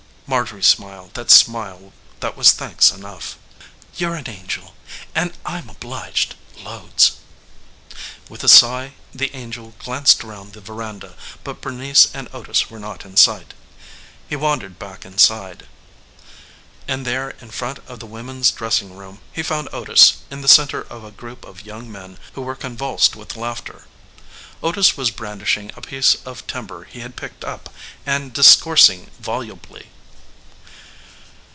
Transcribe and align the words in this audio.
Marjorie 0.27 0.63
smiled 0.63 1.13
that 1.15 1.29
smile 1.29 1.91
that 2.21 2.37
was 2.37 2.53
thanks 2.53 2.89
enough. 2.89 3.37
"You're 3.97 4.15
an 4.15 4.29
angel, 4.29 4.75
and 5.13 5.33
I'm 5.45 5.69
obliged 5.69 6.35
loads." 6.63 7.17
With 8.29 8.41
a 8.41 8.47
sigh 8.47 8.93
the 9.13 9.35
angel 9.35 9.73
glanced 9.77 10.23
round 10.23 10.53
the 10.53 10.61
veranda, 10.61 11.17
but 11.43 11.59
Bernice 11.59 12.07
and 12.13 12.29
Otis 12.33 12.69
were 12.69 12.79
not 12.79 13.03
in 13.03 13.17
sight. 13.17 13.53
He 14.29 14.37
wandered 14.37 14.79
back 14.79 15.03
inside, 15.03 15.67
and 16.87 17.05
there 17.05 17.31
in 17.41 17.51
front 17.51 17.79
of 17.85 17.99
the 17.99 18.05
women's 18.07 18.51
dressing 18.51 18.95
room 18.95 19.19
he 19.33 19.43
found 19.43 19.67
Otis 19.73 20.13
in 20.29 20.39
the 20.39 20.47
centre 20.47 20.83
of 20.83 21.03
a 21.03 21.11
group 21.11 21.43
of 21.43 21.65
young 21.65 21.91
men 21.91 22.17
who 22.35 22.41
were 22.41 22.55
convulsed 22.55 23.17
with 23.17 23.35
laughter. 23.35 23.83
Otis 24.63 24.95
was 24.95 25.11
brandishing 25.11 25.73
a 25.75 25.81
piece 25.81 26.15
of 26.25 26.47
timber 26.47 26.85
he 26.85 27.01
had 27.01 27.17
picked 27.17 27.43
up, 27.43 27.67
and 28.05 28.31
discoursing 28.31 29.11
volubly. 29.19 29.87